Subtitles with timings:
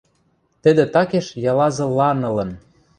[0.61, 2.51] Тӹдӹ такеш ялазыланылын.